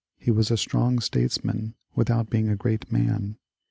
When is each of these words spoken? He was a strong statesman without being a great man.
He 0.17 0.31
was 0.31 0.49
a 0.49 0.57
strong 0.57 0.97
statesman 0.99 1.75
without 1.93 2.27
being 2.31 2.49
a 2.49 2.55
great 2.55 2.91
man. 2.91 3.37